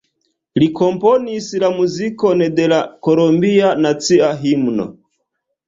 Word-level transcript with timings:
Li 0.61 0.69
komponis 0.79 1.49
la 1.65 1.69
muzikon 1.75 2.43
de 2.61 2.67
la 2.73 2.81
kolombia 3.11 3.71
nacia 3.87 4.33
himno. 4.43 4.91